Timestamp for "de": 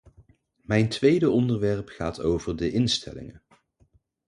2.57-2.71